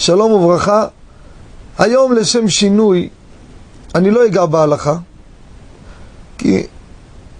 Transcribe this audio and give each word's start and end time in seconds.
שלום 0.00 0.32
וברכה. 0.32 0.86
היום 1.78 2.12
לשם 2.12 2.48
שינוי, 2.48 3.08
אני 3.94 4.10
לא 4.10 4.26
אגע 4.26 4.46
בהלכה, 4.46 4.96
כי 6.38 6.62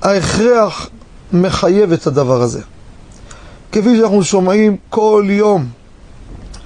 ההכרח 0.02 0.88
מחייב 1.32 1.92
את 1.92 2.06
הדבר 2.06 2.42
הזה. 2.42 2.60
כפי 3.72 3.96
שאנחנו 3.96 4.24
שומעים 4.24 4.76
כל 4.90 5.26
יום 5.28 5.68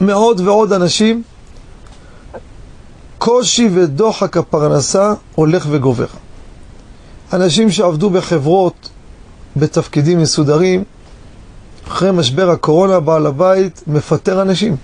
מעוד 0.01 0.41
ועוד 0.41 0.73
אנשים, 0.73 1.23
קושי 3.19 3.69
ודוחק 3.75 4.37
הפרנסה 4.37 5.15
הולך 5.35 5.67
וגובר. 5.71 6.07
אנשים 7.33 7.71
שעבדו 7.71 8.11
בחברות, 8.11 8.89
בתפקידים 9.57 10.19
מסודרים, 10.19 10.85
אחרי 11.89 12.11
משבר 12.11 12.51
הקורונה, 12.51 13.01
בעל 13.01 13.27
הבית 13.27 13.83
מפטר 13.87 14.43
אנשים. 14.43 14.77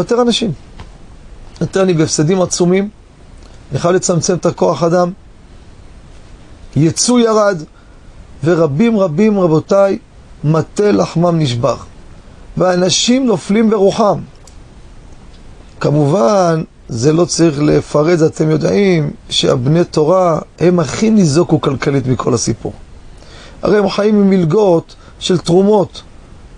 מפטר 0.00 0.22
אנשים. 0.22 0.52
נותן 1.60 1.86
לי 1.86 1.94
בהפסדים 1.94 2.42
עצומים, 2.42 2.88
אני 3.70 3.78
חייב 3.78 3.94
לצמצם 3.94 4.34
את 4.34 4.46
הכוח 4.46 4.82
אדם. 4.82 5.12
יצוא 6.76 7.20
ירד, 7.20 7.62
ורבים 8.44 8.98
רבים 8.98 9.40
רבותיי, 9.40 9.98
מטה 10.44 10.92
לחמם 10.92 11.38
נשבר. 11.38 11.76
ואנשים 12.56 13.26
נופלים 13.26 13.70
ברוחם. 13.70 14.20
כמובן, 15.80 16.62
זה 16.88 17.12
לא 17.12 17.24
צריך 17.24 17.60
לפרט, 17.60 18.18
אתם 18.26 18.50
יודעים 18.50 19.10
שהבני 19.30 19.84
תורה 19.84 20.38
הם 20.58 20.80
הכי 20.80 21.10
ניזוקו 21.10 21.60
כלכלית 21.60 22.06
מכל 22.06 22.34
הסיפור. 22.34 22.72
הרי 23.62 23.78
הם 23.78 23.88
חיים 23.88 24.20
ממלגות 24.20 24.94
של 25.18 25.38
תרומות. 25.38 26.02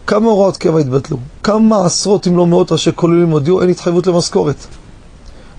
כמה 0.09 0.27
הוראות 0.27 0.57
קבע 0.57 0.79
התבטלו? 0.79 1.17
כמה 1.43 1.87
עשרות 1.87 2.27
אם 2.29 2.37
לא 2.37 2.47
מאות 2.47 2.73
ראשי 2.73 2.91
כוללים 2.95 3.31
הודיעו 3.31 3.63
אין 3.63 3.71
התחייבות 3.71 4.07
למשכורת. 4.07 4.57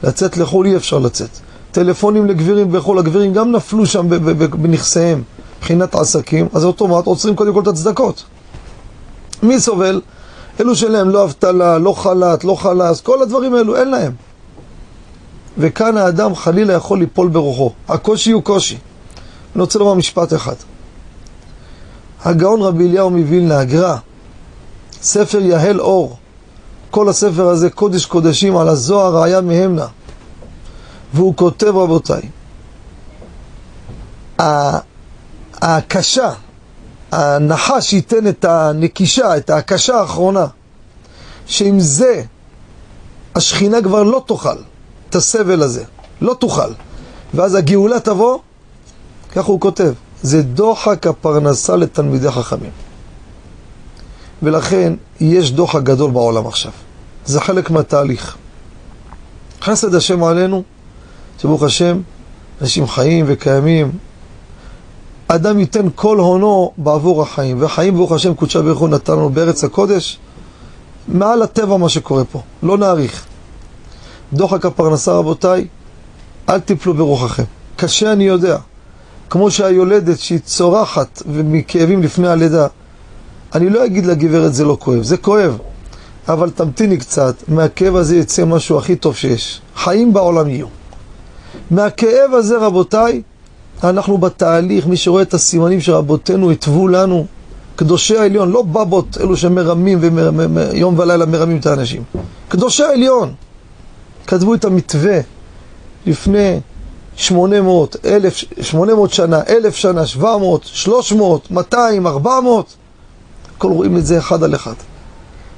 לצאת 0.04 0.38
לחו"ל 0.38 0.66
אי 0.66 0.76
אפשר 0.76 1.00
לצאת. 1.00 1.30
טלפונים 1.72 2.26
לגבירים 2.26 2.72
בחו"ל, 2.72 3.00
הגבירים 3.00 3.34
גם 3.34 3.52
נפלו 3.52 3.86
שם 3.86 4.10
בנכסיהם 4.62 5.24
מבחינת 5.58 5.96
עסקים, 5.96 6.48
אז 6.54 6.66
אוטומט 6.66 7.06
עוצרים 7.06 7.36
קודם 7.36 7.54
כל 7.54 7.62
את 7.62 7.68
הצדקות. 7.68 8.24
מי 9.44 9.60
סובל? 9.60 10.02
אלו 10.60 10.76
שלהם 10.76 11.10
לא 11.10 11.24
אבטלה, 11.24 11.78
לא 11.78 11.94
חל"ת, 11.94 12.44
לא 12.44 12.56
חל"ס, 12.56 13.02
כל 13.02 13.22
הדברים 13.22 13.56
האלו 13.56 13.76
אין 13.76 13.92
להם. 13.92 14.12
וכאן 15.58 15.98
האדם 15.98 16.36
חלילה 16.36 16.74
יכול 16.74 17.00
ליפול 17.00 17.28
ברוחו. 17.28 17.72
הקושי 17.88 18.32
הוא 18.32 18.44
קושי. 18.44 18.78
אני 19.56 19.62
רוצה 19.62 19.80
לומר 19.80 19.94
משפט 19.94 20.34
אחד. 20.34 20.56
הגאון 22.26 22.62
רבי 22.62 22.88
אליהו 22.88 23.10
מווילנה, 23.10 23.60
הגר"א, 23.60 23.96
ספר 25.02 25.40
יהל 25.42 25.82
אור, 25.82 26.18
כל 26.92 27.10
הספר 27.10 27.48
הזה 27.48 27.70
קודש 27.70 28.06
קודשים 28.06 28.58
על 28.58 28.70
הזוהר 28.70 29.18
ראיה 29.18 29.42
מהמנה. 29.42 29.88
והוא 31.14 31.36
כותב 31.36 31.78
רבותיי, 31.78 32.22
הקשה, 35.62 36.32
הנחש 37.12 37.94
ייתן 37.94 38.28
את 38.28 38.46
הנקישה, 38.46 39.38
את 39.38 39.50
ההקשה 39.50 39.96
האחרונה, 39.96 40.46
שעם 41.46 41.80
זה 41.80 42.24
השכינה 43.36 43.82
כבר 43.82 44.04
לא 44.04 44.24
תאכל 44.28 44.58
את 45.10 45.16
הסבל 45.16 45.62
הזה, 45.62 45.84
לא 46.22 46.34
תוכל. 46.34 46.72
ואז 47.34 47.56
הגאולה 47.56 48.00
תבוא, 48.00 48.40
ככה 49.32 49.48
הוא 49.48 49.60
כותב, 49.60 49.94
זה 50.22 50.42
דוחק 50.42 51.08
הפרנסה 51.08 51.76
לתלמידי 51.76 52.32
חכמים. 52.32 52.72
ולכן 54.44 54.94
יש 55.20 55.52
דוחק 55.52 55.84
גדול 55.84 56.12
בעולם 56.12 56.48
עכשיו. 56.48 56.72
זה 57.26 57.42
חלק 57.42 57.70
מהתהליך. 57.70 58.36
חסד 59.62 59.96
השם 59.96 60.24
עלינו, 60.24 60.64
שברוך 61.42 61.64
השם, 61.64 62.02
אנשים 62.62 62.88
חיים 62.88 63.26
וקיימים. 63.28 63.92
אדם 65.28 65.60
ייתן 65.60 65.88
כל 65.96 66.18
הונו 66.18 66.72
בעבור 66.78 67.22
החיים, 67.22 67.62
והחיים 67.62 67.96
ברוך 67.96 68.12
השם 68.12 68.34
קודשה 68.34 68.62
ברוך 68.62 68.80
הוא 68.80 68.90
נתן 68.90 69.14
לנו 69.14 69.30
בארץ 69.30 69.64
הקודש, 69.64 70.20
מעל 71.08 71.42
הטבע 71.42 71.78
מה 71.78 71.90
שקורה 71.90 72.24
פה, 72.26 72.42
לא 72.64 72.78
נאריך. 72.78 73.26
דוחק 74.34 74.66
הפרנסה 74.66 75.12
רבותיי, 75.12 75.68
אל 76.50 76.60
תיפלו 76.60 76.94
ברוחכם. 76.94 77.44
קשה 77.76 78.12
אני 78.12 78.24
יודע, 78.24 78.58
כמו 79.30 79.52
שהיולדת 79.52 80.20
שהיא 80.20 80.40
צורחת 80.40 81.24
ומכאבים 81.26 82.04
לפני 82.04 82.28
הלידה, 82.28 82.68
אני 83.56 83.70
לא 83.70 83.86
אגיד 83.86 84.06
לגברת 84.06 84.54
זה 84.54 84.66
לא 84.66 84.78
כואב, 84.80 85.04
זה 85.04 85.18
כואב, 85.18 85.58
אבל 86.28 86.50
תמתיני 86.50 86.98
קצת, 86.98 87.36
מהכאב 87.48 87.96
הזה 87.96 88.18
יצא 88.18 88.46
משהו 88.46 88.78
הכי 88.78 88.96
טוב 88.96 89.16
שיש. 89.16 89.62
חיים 89.76 90.14
בעולם 90.14 90.50
יהיו. 90.50 90.68
מהכאב 91.72 92.34
הזה 92.34 92.58
רבותיי, 92.58 93.22
אנחנו 93.84 94.18
בתהליך, 94.18 94.88
מי 94.88 94.98
שרואה 94.98 95.22
את 95.22 95.34
הסימנים 95.34 95.82
שרבותינו 95.82 96.52
התוו 96.52 96.88
לנו, 96.88 97.26
קדושי 97.76 98.18
העליון, 98.18 98.52
לא 98.52 98.62
בבות, 98.62 99.18
אלו 99.22 99.38
שמרמים 99.38 100.00
ויום 100.02 101.00
ולילה 101.00 101.26
מרמים 101.26 101.58
את 101.58 101.66
האנשים. 101.66 102.04
קדושי 102.50 102.84
העליון 102.84 103.34
כתבו 104.28 104.54
את 104.54 104.66
המתווה 104.66 105.20
לפני 106.06 106.60
800, 107.16 107.96
1,000, 108.06 108.44
800 108.62 109.14
שנה, 109.14 109.42
1,000 109.50 109.76
שנה, 109.76 110.06
700, 110.06 110.64
300, 110.66 111.52
200, 111.52 112.08
400, 112.08 112.76
הכל 113.60 113.72
רואים 113.72 113.98
את 113.98 114.06
זה 114.06 114.18
אחד 114.18 114.44
על 114.44 114.56
אחד. 114.56 114.74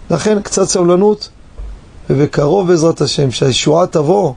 לכן 0.10 0.42
קצת 0.42 0.64
סבלנות, 0.64 1.30
ובקרוב 2.10 2.68
בעזרת 2.68 3.02
השם, 3.02 3.32
שהישועה 3.32 3.88
תבוא, 3.88 4.34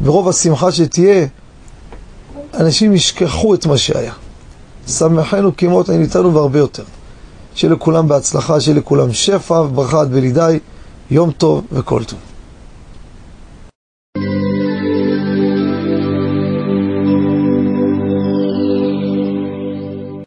ברוב 0.00 0.28
השמחה 0.28 0.72
שתהיה, 0.72 1.26
אנשים 2.54 2.92
ישכחו 2.92 3.54
את 3.54 3.66
מה 3.66 3.78
שהיה. 3.78 4.12
שמחנו 4.88 5.56
כמות 5.56 5.90
אין 5.90 6.02
איתנו 6.02 6.34
והרבה 6.34 6.58
יותר. 6.58 6.84
שיהיה 7.54 7.74
לכולם 7.74 8.08
בהצלחה, 8.08 8.60
שיהיה 8.60 8.78
לכולם 8.78 9.12
שפע 9.12 9.54
וברכה 9.54 10.00
עד 10.00 10.10
בלידי, 10.10 10.58
יום 11.10 11.30
טוב 11.30 11.64
וכל 11.72 12.04
טוב. 12.04 12.18